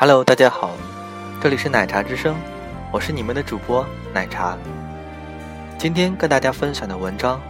[0.00, 0.70] Hello，大家好，
[1.42, 2.36] 这里是奶茶之声，
[2.92, 4.56] 我是你们的主播奶茶。
[5.76, 7.40] 今天跟大家分享的文章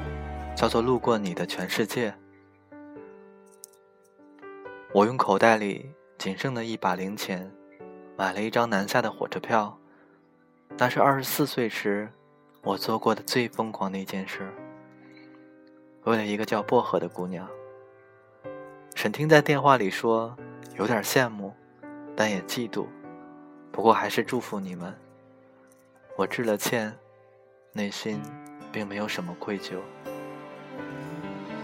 [0.56, 2.10] 叫做《路过你的全世界》。
[4.94, 7.52] 我用口袋里仅剩的一把零钱，
[8.16, 9.78] 买了一张南下的火车票。
[10.78, 12.10] 那是二十四岁时
[12.62, 14.50] 我做过的最疯狂的一件事。
[16.04, 17.46] 为了一个叫薄荷的姑娘。
[18.94, 20.34] 沈听在电话里说
[20.78, 21.52] ：“有点羡慕，
[22.20, 22.84] 但也嫉妒，
[23.70, 24.92] 不过还是祝福你们。”
[26.18, 26.92] 我致了歉，
[27.72, 28.20] 内心
[28.72, 29.76] 并没有什么愧疚。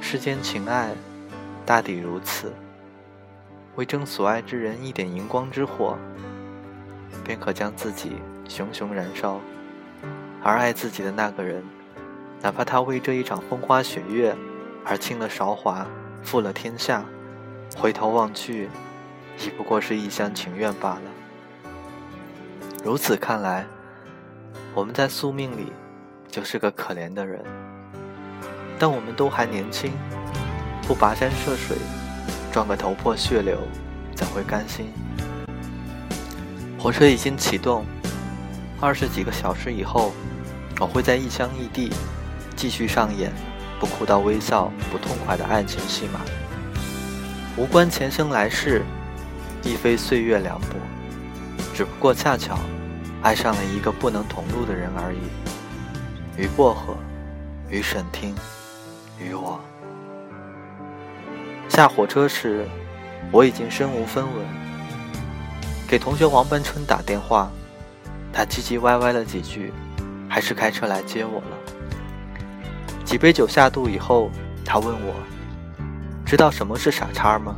[0.01, 0.95] 世间情爱，
[1.67, 2.53] 大抵如此。
[3.75, 5.99] 为争所爱之人一点荧光之火，
[7.25, 8.13] 便可将自己
[8.49, 9.41] 熊熊燃烧；
[10.41, 11.65] 而爱自己的那个人，
[12.41, 14.37] 哪怕他为这一场风花雪月
[14.85, 15.85] 而倾了韶华，
[16.23, 17.05] 负了天下。
[17.77, 18.68] 回头望去，
[19.38, 21.01] 已不过是一厢情愿罢了。
[22.85, 23.65] 如此看来，
[24.74, 25.73] 我们在宿命里
[26.29, 27.43] 就是个可怜的人。
[28.79, 29.93] 但我们都还年轻，
[30.87, 31.77] 不跋山涉水，
[32.52, 33.59] 撞个头破血流，
[34.15, 34.93] 怎会甘心？
[36.79, 37.85] 火车已经启动，
[38.80, 40.12] 二十几个小时以后，
[40.80, 41.90] 我会在异乡异地
[42.57, 43.32] 继续上演
[43.79, 46.21] 不哭到微笑、不痛快的爱情戏码。
[47.57, 48.82] 无关前生来世，
[49.65, 50.76] 亦非岁月凉薄，
[51.74, 52.59] 只不过恰巧
[53.23, 56.40] 爱上了一个不能同路的人而已。
[56.40, 56.95] 于薄荷，
[57.71, 58.34] 于沈听，
[59.18, 59.59] 于我。
[61.68, 62.66] 下火车时，
[63.32, 64.34] 我已经身无分文。
[65.88, 67.50] 给同学王奔春打电话，
[68.32, 69.72] 他唧唧歪歪了几句，
[70.28, 71.56] 还是开车来接我了。
[73.04, 74.31] 几杯酒下肚以后，
[74.65, 75.15] 他问我。
[76.26, 77.56] 知道什么是傻叉吗？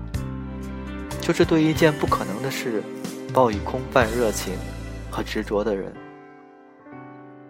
[1.27, 2.81] 就是对一件不可能的事，
[3.35, 4.55] 抱以空泛热情
[5.11, 5.93] 和执着的人。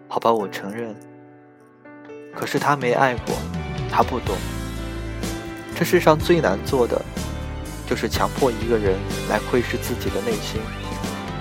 [0.07, 0.95] 好吧，我承认。
[2.33, 3.35] 可是他没爱过，
[3.91, 4.35] 他不懂。
[5.75, 6.99] 这世上最难做的，
[7.87, 8.97] 就是强迫一个人
[9.29, 10.59] 来窥视自己的内心，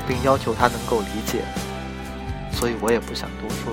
[0.07, 1.43] 并要求他能够理解。
[2.53, 3.73] 所以我也不想多说。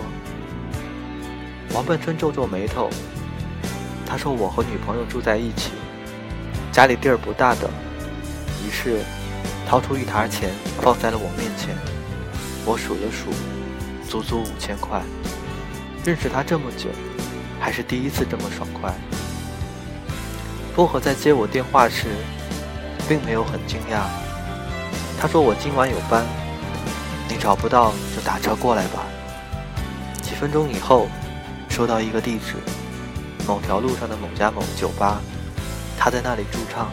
[1.76, 2.90] 王半春皱皱眉头，
[4.06, 5.72] 他说：“我和女朋友住在一起。”
[6.72, 7.70] 家里地儿不大的，
[8.74, 9.02] 是
[9.70, 10.50] 掏出一沓钱
[10.82, 11.78] 放在了我面前。
[12.66, 13.30] 我数了数，
[14.10, 15.02] 足足五千块。
[16.04, 16.90] 认识他这么久，
[17.62, 18.92] 还是第一次这么爽快。
[20.76, 22.08] 薄荷在接我电话时，
[23.08, 24.08] 并没有很惊讶。
[25.20, 26.26] 他说：“我今晚有班，
[27.30, 29.06] 你找不到就打车过来吧。”
[30.22, 31.08] 几分钟以后，
[31.70, 32.56] 收到一个地址：
[33.48, 35.22] 某条路上的某家某酒吧。
[35.98, 36.92] 他在那里驻唱。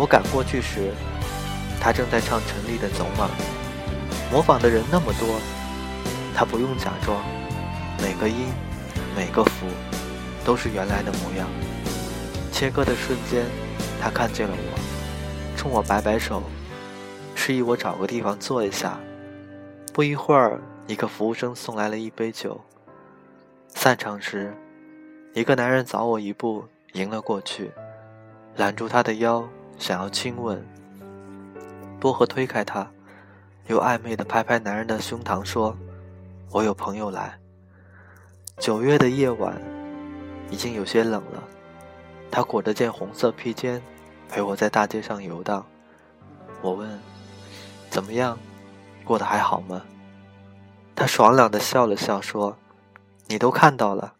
[0.00, 0.94] 我赶过去时，
[1.78, 3.26] 他正在唱陈粒的《走马》，
[4.32, 5.38] 模仿的人那么多，
[6.34, 7.22] 他不用假装，
[8.00, 8.46] 每个音，
[9.14, 9.66] 每个符，
[10.42, 11.46] 都是原来的模样。
[12.50, 13.44] 切歌的瞬间，
[14.00, 14.78] 他看见了我，
[15.54, 16.42] 冲我摆摆手，
[17.34, 18.98] 示意我找个地方坐一下。
[19.92, 22.58] 不一会儿，一个服务生送来了一杯酒。
[23.68, 24.56] 散场时，
[25.34, 26.64] 一个男人早我一步。
[26.94, 27.70] 迎了过去，
[28.56, 29.48] 揽住他的腰，
[29.80, 30.64] 想要亲吻。
[31.98, 32.88] 薄荷推开他，
[33.66, 35.74] 又暧昧地拍拍男人的胸膛，说
[36.52, 37.38] ：“我有朋友来。”
[38.60, 39.58] 九月的夜晚，
[40.50, 41.42] 已经有些冷了。
[42.30, 43.82] 他裹着件红色披肩，
[44.28, 45.64] 陪我在大街上游荡。
[46.60, 47.00] 我问
[47.88, 48.38] ：“怎么样？
[49.02, 49.82] 过得还好吗？”
[50.94, 52.58] 他爽朗地笑了笑，说
[53.28, 54.12] ：“你都看到了，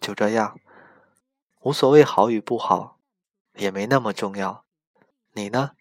[0.00, 0.58] 就这样。”
[1.62, 2.98] 无所谓好与不好，
[3.54, 4.63] 也没那么重要。
[5.36, 5.72] 你呢？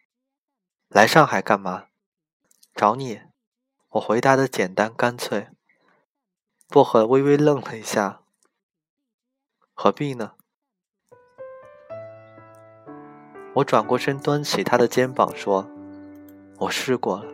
[0.88, 1.86] 来上海干嘛？
[2.74, 3.22] 找你。
[3.90, 5.50] 我回答的简单干脆。
[6.70, 8.22] 薄荷微微愣了一下。
[9.76, 10.32] 何必呢？
[13.54, 15.70] 我转过身，端起他的肩膀说
[16.58, 17.32] ：“我试过了，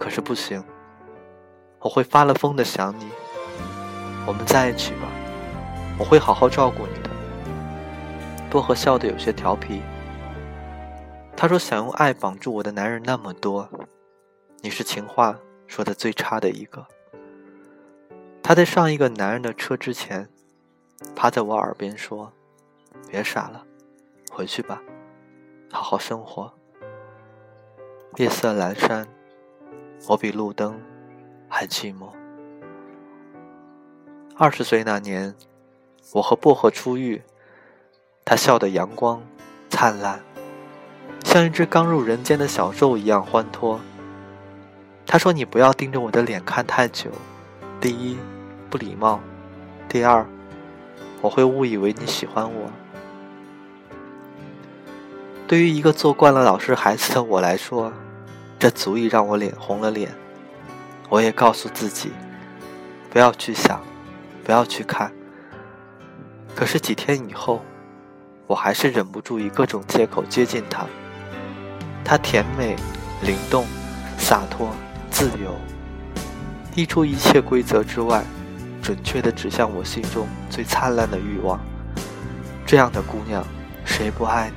[0.00, 0.64] 可是不行。
[1.78, 3.08] 我会发了疯的想你。
[4.26, 5.06] 我们在一起吧，
[6.00, 7.10] 我会好好照顾你的。”
[8.50, 9.80] 薄荷笑得有些调皮。
[11.36, 13.68] 他说：“想用爱绑住我的男人那么多，
[14.60, 16.86] 你是情话说的最差的一个。”
[18.42, 20.28] 他在上一个男人的车之前，
[21.14, 22.32] 趴在我耳边说
[23.10, 23.64] ：“别傻了，
[24.30, 24.82] 回去吧，
[25.70, 26.52] 好好生活。”
[28.16, 29.08] 夜色阑珊，
[30.08, 30.80] 我比路灯
[31.48, 32.10] 还寂寞。
[34.36, 35.34] 二十岁那年，
[36.12, 37.22] 我和薄荷初遇。
[38.24, 39.22] 他笑得阳光
[39.68, 40.22] 灿烂，
[41.24, 43.80] 像一只刚入人间的小兽一样欢脱。
[45.04, 47.10] 他说：“你不要盯着我的脸看太久，
[47.80, 48.16] 第一，
[48.70, 49.18] 不礼貌；
[49.88, 50.24] 第二，
[51.20, 52.70] 我会误以为你喜欢我。”
[55.48, 57.92] 对于一个做惯了老实孩子的我来说，
[58.58, 60.14] 这足以让我脸红了脸。
[61.10, 62.12] 我也告诉自己，
[63.10, 63.80] 不要去想，
[64.42, 65.12] 不要去看。
[66.54, 67.60] 可是几天以后，
[68.46, 70.86] 我还是忍不住以各种借口接近他。
[72.04, 72.76] 她甜美、
[73.22, 73.64] 灵动、
[74.18, 74.70] 洒脱、
[75.10, 75.58] 自由，
[76.74, 78.22] 溢出一切规则之外，
[78.82, 81.58] 准确地指向我心中最灿烂的欲望。
[82.66, 83.42] 这样的姑娘，
[83.84, 84.56] 谁不爱呢？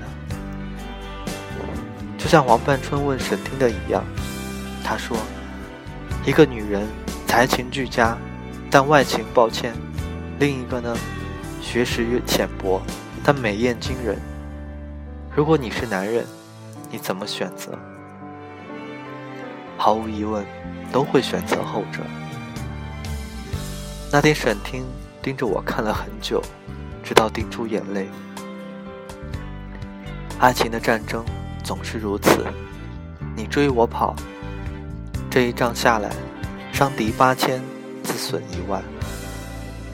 [2.18, 4.04] 就像王半春问沈听的一样，
[4.84, 5.16] 他说
[6.26, 6.86] ：“一个女人
[7.26, 8.18] 才情俱佳，
[8.70, 9.72] 但外形抱歉；
[10.40, 10.98] 另一个呢，
[11.62, 12.82] 学识浅薄，
[13.24, 14.18] 但美艳惊人。
[15.34, 16.26] 如果你是男人，
[16.90, 17.78] 你怎么选择？”
[19.78, 20.46] 毫无疑问，
[20.92, 22.02] 都会选择后者。
[24.12, 24.86] 那天，沈听
[25.22, 26.42] 盯着我看了很久，
[27.04, 28.08] 直到滴出眼泪。
[30.40, 31.24] 爱情的战争。
[31.64, 32.46] 总是如此，
[33.36, 34.16] 你追我跑，
[35.30, 36.10] 这一仗下来，
[36.72, 37.62] 伤敌八千，
[38.04, 38.82] 自损一万。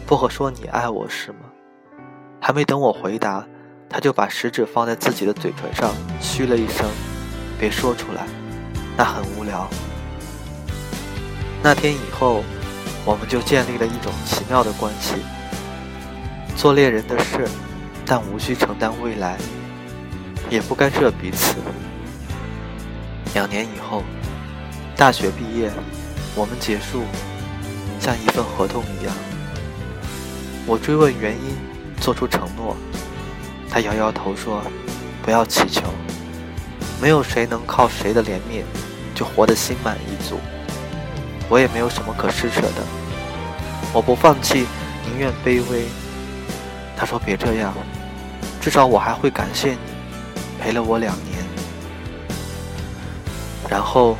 [0.05, 1.39] 薄荷说：“你爱我是吗？”
[2.39, 3.43] 还没等我回答，
[3.93, 6.89] 他就把食指放在自己的嘴唇上，嘘了一声
[7.59, 8.25] ：“别说出来，
[8.97, 9.69] 那很无聊。”
[11.61, 12.43] 那天以后，
[13.05, 15.13] 我们就建立了一种奇妙的关系，
[16.57, 17.47] 做恋人的事，
[18.03, 19.37] 但无需承担未来。
[20.49, 21.55] 也不干涉彼此。
[23.35, 24.03] 两年以后，
[24.97, 25.71] 大学毕业，
[26.35, 27.03] 我们结束，
[27.99, 29.13] 像一份合同一样。
[30.65, 31.55] 我追问原因，
[32.01, 32.75] 做出承诺，
[33.73, 34.61] 他摇摇头说
[35.25, 35.81] ：“不要祈求，
[37.01, 38.61] 没有谁能靠谁的怜悯
[39.15, 40.39] 就活得心满意足。
[41.49, 42.83] 我也没有什么可施舍的，
[43.91, 44.67] 我不放弃，
[45.03, 45.85] 宁愿卑微。”
[46.95, 47.73] 他说：“别这样，
[48.61, 49.79] 至少我还会感谢你。”
[50.61, 51.43] 陪了我两年，
[53.67, 54.15] 然后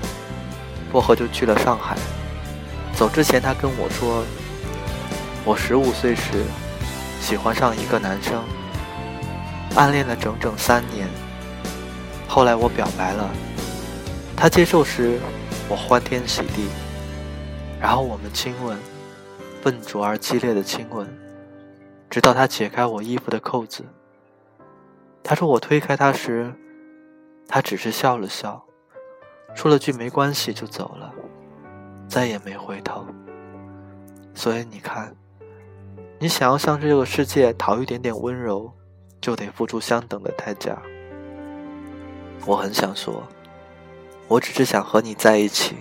[0.92, 1.96] 薄荷就去了上海。
[2.96, 4.24] 走之前，他跟我说
[5.46, 6.44] ：“我十五岁时
[7.22, 8.44] 喜欢上一个男生，
[9.76, 11.08] 暗恋了整整三年。
[12.28, 13.30] 后来我表白了，
[14.36, 15.20] 他接受时，
[15.70, 16.68] 我欢天喜地。
[17.80, 18.78] 然后我们亲吻，
[19.62, 21.08] 笨拙而激烈的亲吻，
[22.10, 23.84] 直到他解开我衣服的扣子。”
[25.24, 26.54] 他说：“我推开他时，
[27.48, 28.64] 他只是笑了笑，
[29.54, 31.12] 说了句‘没关系’就走了，
[32.08, 33.06] 再也没回头。
[34.34, 35.16] 所以你看，
[36.20, 38.72] 你想要向这个世界讨一点点温柔，
[39.24, 40.78] 就得付出相等的代价。
[42.46, 43.24] 我很想说，
[44.28, 45.78] 我只是想和你在一起，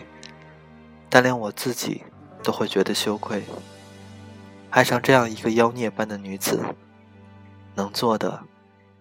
[1.10, 2.04] 但连我自己
[2.40, 3.42] 都会觉得羞愧。
[4.70, 6.62] 爱上这样一个妖孽般的女子，
[7.74, 8.44] 能做的……”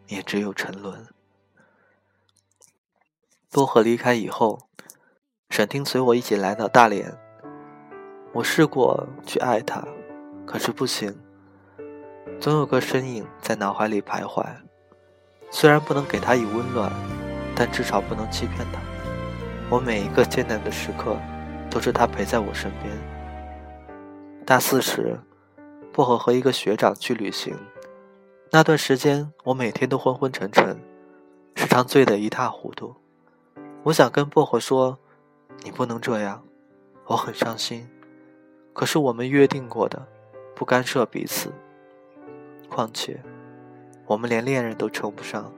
[0.07, 1.07] 也只有沉沦。
[3.49, 4.67] 多荷离开以后，
[5.49, 7.17] 沈听随我一起来到大连。
[8.33, 9.88] 我试过去爱他，
[10.45, 11.15] 可是不行。
[12.41, 14.43] 总有个身影在脑海里徘徊。
[15.51, 16.91] 虽然不能给他以温暖，
[17.55, 18.81] 但至少不能欺骗他。
[19.69, 21.15] 我每一个艰难的时刻，
[21.69, 22.98] 都是他陪在我身边。
[24.43, 25.19] 大四时，
[25.93, 27.55] 薄荷和一个学长去旅行。
[28.50, 30.75] 那段时间，我每天都昏昏沉沉，
[31.53, 32.95] 时常醉得一塌糊涂。
[33.83, 34.98] 我想跟薄荷说
[35.63, 36.43] ：“你不能这样，
[37.05, 37.88] 我很伤心。”
[38.74, 40.07] 可是我们约定过的，
[40.55, 41.53] 不干涉彼此。
[42.73, 43.21] 况且，
[44.05, 45.51] 我们连恋人都称不上。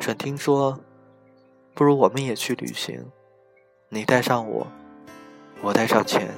[0.00, 0.80] 沈听说
[1.76, 3.04] ：“不如我们也去旅行，
[3.90, 4.66] 你带上我，
[5.60, 6.30] 我带上钱。”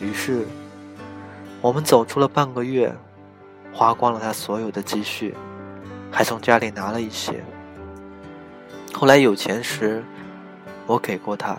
[0.00, 0.46] 于是，
[1.62, 2.94] 我们走出了半个月。
[3.70, 5.34] 花光了他所有的积蓄，
[6.10, 7.44] 还从家里拿了一些。
[8.92, 10.02] 后来有钱时，
[10.86, 11.58] 我给过他，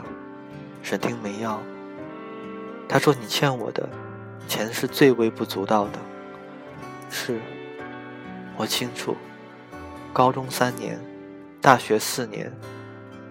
[0.81, 1.59] 沈听没要。
[2.89, 3.87] 他说：“你欠我的
[4.47, 5.99] 钱是最微不足道的。”
[7.09, 7.39] 是，
[8.55, 9.15] 我清楚。
[10.13, 10.99] 高中三年，
[11.61, 12.51] 大学四年，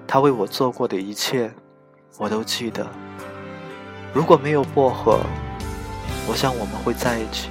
[0.07, 1.53] 他为我做过的一切，
[2.19, 2.87] 我都记得。
[4.13, 5.21] 如果没有薄荷，
[6.29, 7.51] 我想我们会在一起。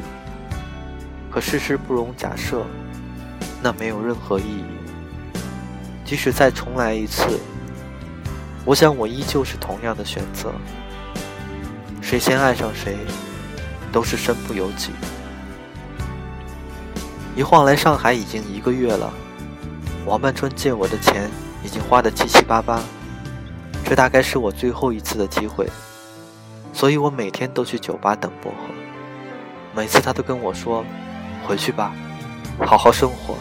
[1.29, 2.65] 可世事不容假设，
[3.61, 4.65] 那没有任何意义。
[6.03, 7.39] 即使再重来一次，
[8.65, 10.51] 我想我依旧是同样的选择。
[12.01, 12.97] 谁先爱上谁，
[13.91, 14.91] 都是身不由己。
[17.37, 19.13] 一晃来上海已经一个月了，
[20.07, 21.29] 王半春借我的钱
[21.63, 22.81] 已经花得七七八八，
[23.85, 25.69] 这大概是我最后一次的机会，
[26.73, 28.73] 所以我每天都去酒吧等薄荷。
[29.75, 30.83] 每次他都跟我说
[31.45, 31.93] ：“回去吧，
[32.65, 33.35] 好好生活，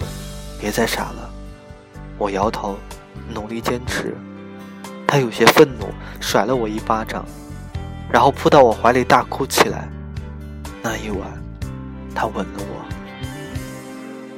[0.61, 1.31] 别再傻了。”
[2.19, 2.77] 我摇头，
[3.33, 4.15] 努力坚持。
[5.07, 5.87] 他有些愤怒，
[6.21, 7.25] 甩了我一巴掌，
[8.13, 9.89] 然后扑到我怀里大哭起来。
[10.83, 11.43] 那一晚，
[12.15, 12.86] 他吻了我。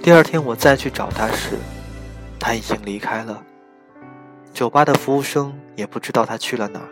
[0.08, 1.58] 第二天我再去找他时，
[2.40, 3.42] 他已经离开了。
[4.54, 6.88] 酒吧的服务生也不知道他去了哪儿，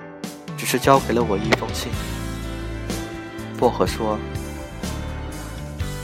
[0.55, 1.91] 只是交给了我一封信。
[3.59, 4.19] 薄荷说。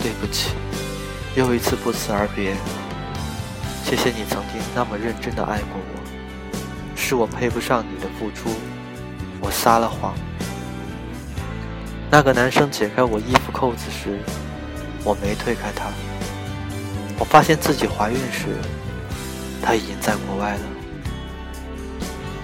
[0.00, 0.52] 对不起，
[1.36, 2.54] 又一次不辞而别。
[3.84, 8.48] 谢谢你曾经那么认真的爱过我，是我配不上你的付出，
[9.38, 10.14] 我撒了谎。
[12.10, 14.18] 那个男生解开我衣服扣子时，
[15.04, 15.90] 我没推开他。
[17.18, 18.48] 我发现自己怀孕时，
[19.62, 20.60] 他已经在国外了。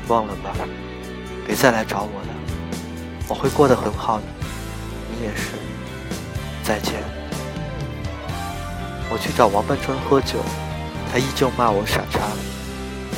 [0.09, 0.55] 忘了吧，
[1.47, 2.29] 别再来找我了，
[3.29, 4.25] 我会过得很好的，
[5.11, 5.51] 你也是。
[6.63, 6.95] 再见。
[9.11, 10.39] 我去找王半春喝酒，
[11.11, 12.21] 他依旧骂我傻叉。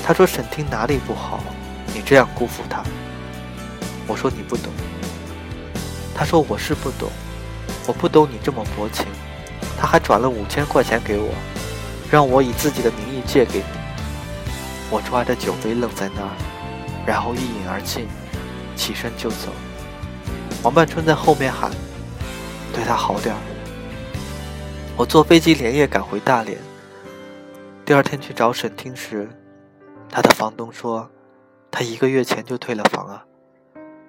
[0.04, 1.40] 他说沈听哪里不好，
[1.94, 2.82] 你这样辜负他。
[4.06, 4.72] 我说你不懂。
[6.14, 7.08] 他说我是不懂，
[7.86, 9.06] 我不懂你这么薄情。
[9.80, 11.30] 他还转了五千块钱给我，
[12.10, 13.64] 让我以自己的名义借给你。
[14.90, 16.30] 我抓着酒杯愣在那儿，
[17.06, 18.06] 然后一饮而尽，
[18.76, 19.48] 起身就走。
[20.62, 21.70] 王半春在后面喊
[22.74, 23.40] ：“对他好点儿。”
[24.98, 26.58] 我坐飞机连夜赶回大连。
[27.86, 29.30] 第二天去找沈听时，
[30.10, 31.10] 他的房东说，
[31.70, 33.24] 他一个月前就退了房啊，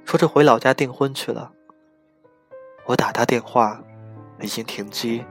[0.03, 1.49] 说着回老家订婚去了。
[2.85, 3.81] 我打他电话，
[4.41, 5.23] 已经停机，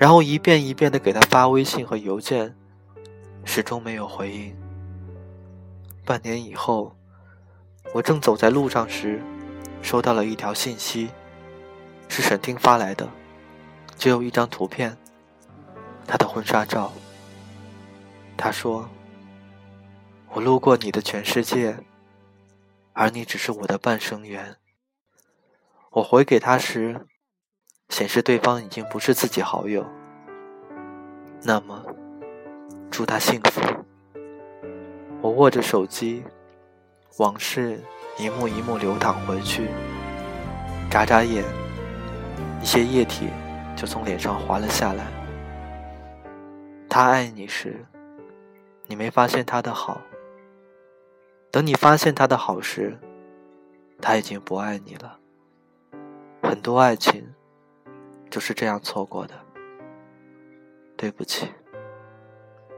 [0.00, 2.56] 然后一遍一遍的给他发微信和邮件，
[3.44, 4.56] 始终没有回应。
[6.06, 6.96] 半年以后，
[7.92, 9.20] 我正走在路上时，
[9.82, 11.10] 收到了一条信息，
[12.08, 13.06] 是沈听发来的。
[13.98, 14.96] 只有一张图片，
[16.06, 16.90] 他的婚纱照。
[18.38, 18.88] 他说
[20.32, 21.76] ：“我路过你的全世界，
[22.94, 24.56] 而你只是我的半生缘。”
[25.92, 27.06] 我回给他时，
[27.90, 29.84] 显示对方已经不是自己好友。
[31.42, 31.84] 那么，
[32.90, 33.60] 祝他幸福。
[35.20, 36.24] 我握着手机，
[37.18, 37.78] 往事
[38.16, 39.68] 一幕一幕流淌回去，
[40.90, 41.44] 眨眨眼，
[42.62, 43.28] 一些液体。
[43.76, 45.06] 就从脸上滑了下来。
[46.86, 47.82] 他爱你时，
[48.86, 49.96] 你没发现他的好；
[51.50, 52.98] 等你发现他的好时，
[53.98, 55.16] 他已经不爱你了。
[56.42, 57.19] 很多爱情
[58.30, 59.34] 就是这样错过的。
[60.96, 61.48] 对不起，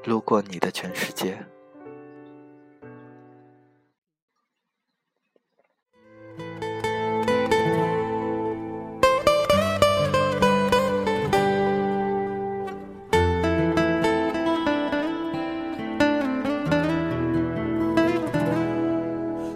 [0.04, 1.38] 路过你的全世界。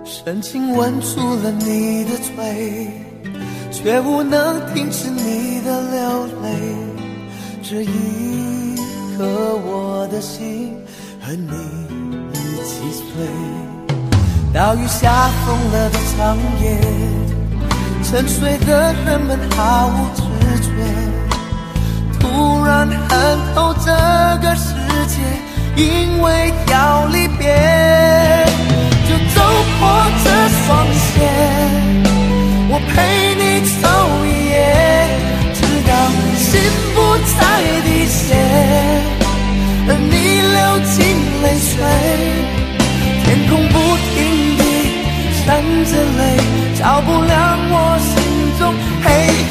[0.05, 2.91] 深情吻住了你的嘴，
[3.71, 5.56] 却无能停止你
[6.47, 6.51] 泪。
[7.63, 8.77] 这一
[9.17, 9.25] 刻，
[9.67, 10.77] 我的心
[11.21, 11.53] 和你
[12.33, 12.35] 一
[12.65, 13.03] 起碎。
[14.55, 16.65] 岛屿下疯了的长夜，
[18.05, 20.23] 沉睡的人们毫无知
[20.63, 20.69] 觉。
[22.21, 22.25] 突
[22.65, 23.11] 然恨
[23.55, 23.91] 透这
[24.41, 24.75] 个世
[25.09, 25.15] 界，
[25.77, 27.45] 因为要离别。
[29.09, 29.39] 就走
[29.79, 29.81] 破
[30.25, 30.27] 这
[30.65, 30.67] 双
[31.05, 31.13] 鞋，
[32.71, 32.95] 我陪
[33.41, 33.43] 你
[33.83, 33.85] 走
[34.25, 34.55] 一夜，
[35.55, 35.91] 直到
[36.47, 36.55] 心
[36.95, 36.99] 不
[37.35, 37.41] 再
[37.83, 38.23] 滴血，
[39.89, 40.15] 而你
[40.55, 40.59] 流
[40.95, 40.97] 尽
[41.43, 41.75] 泪水，
[43.25, 43.75] 天空不
[44.15, 44.15] 停
[44.57, 44.61] 地
[45.35, 45.45] 闪
[45.91, 46.23] 着泪，
[46.79, 47.35] 照不亮
[47.69, 48.09] 我心
[48.59, 48.63] 中
[49.03, 49.07] 黑
[49.43, 49.46] 夜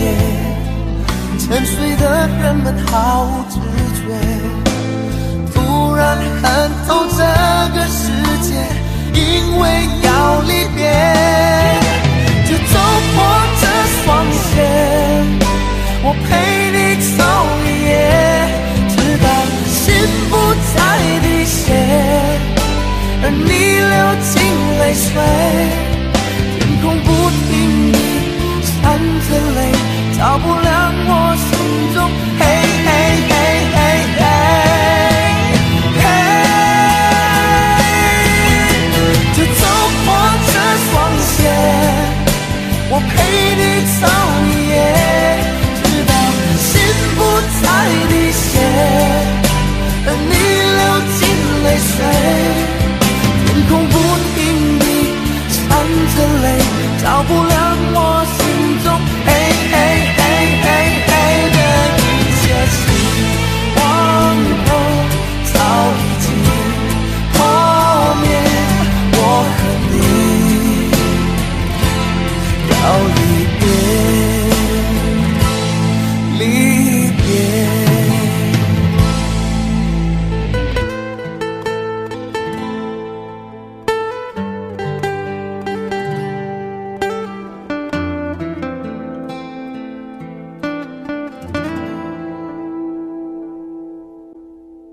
[0.00, 0.02] 夜，
[1.38, 3.54] 沉睡的人们毫无知
[4.00, 4.02] 觉。
[5.52, 7.18] 突然看透这
[7.74, 8.00] 个世
[8.42, 8.48] 界，
[9.12, 9.20] 因
[9.58, 9.62] 为
[10.02, 10.80] 要离别。
[12.44, 12.74] 就走
[13.14, 13.16] 破
[13.60, 13.64] 这
[14.04, 14.50] 双鞋，
[16.04, 16.30] 我陪
[16.72, 16.76] 你
[17.16, 17.20] 走
[17.64, 17.90] 一夜，
[18.90, 19.26] 直到
[19.66, 19.80] 心
[20.28, 20.32] 不
[20.74, 20.76] 再
[21.22, 21.64] 滴血，
[23.22, 23.48] 而你
[23.88, 23.96] 流
[24.28, 24.32] 尽
[24.78, 25.10] 泪水，
[26.58, 27.08] 天空不
[27.48, 27.50] 停
[28.84, 29.72] 暗着泪，
[30.16, 31.61] 照不亮我心。